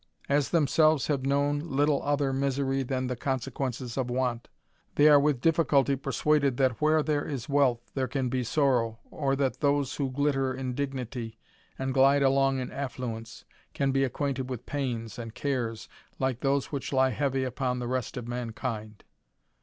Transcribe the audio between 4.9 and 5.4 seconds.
they are